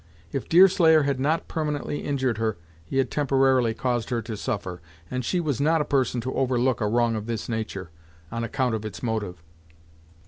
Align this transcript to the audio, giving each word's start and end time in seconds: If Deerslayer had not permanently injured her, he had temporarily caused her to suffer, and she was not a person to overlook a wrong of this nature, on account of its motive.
If 0.31 0.49
Deerslayer 0.49 1.03
had 1.03 1.19
not 1.19 1.47
permanently 1.47 1.99
injured 1.99 2.39
her, 2.39 2.57
he 2.83 2.97
had 2.97 3.11
temporarily 3.11 3.75
caused 3.75 4.09
her 4.09 4.19
to 4.23 4.35
suffer, 4.35 4.81
and 5.11 5.23
she 5.23 5.39
was 5.39 5.61
not 5.61 5.79
a 5.79 5.85
person 5.85 6.19
to 6.21 6.33
overlook 6.33 6.81
a 6.81 6.87
wrong 6.87 7.15
of 7.15 7.27
this 7.27 7.47
nature, 7.47 7.91
on 8.31 8.43
account 8.43 8.73
of 8.73 8.83
its 8.83 9.03
motive. 9.03 9.43